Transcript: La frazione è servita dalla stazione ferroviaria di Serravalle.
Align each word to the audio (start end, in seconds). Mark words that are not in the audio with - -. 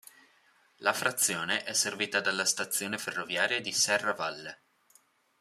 La 0.77 0.93
frazione 0.93 1.63
è 1.63 1.73
servita 1.73 2.21
dalla 2.21 2.45
stazione 2.45 2.97
ferroviaria 2.97 3.61
di 3.61 3.71
Serravalle. 3.71 4.61